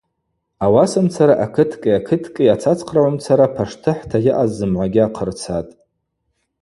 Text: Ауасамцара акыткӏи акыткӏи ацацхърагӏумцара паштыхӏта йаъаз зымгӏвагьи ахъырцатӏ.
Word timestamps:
Ауасамцара 0.65 1.33
акыткӏи 1.45 1.91
акыткӏи 1.97 2.53
ацацхърагӏумцара 2.53 3.47
паштыхӏта 3.55 4.17
йаъаз 4.25 4.51
зымгӏвагьи 4.57 5.01
ахъырцатӏ. 5.07 5.73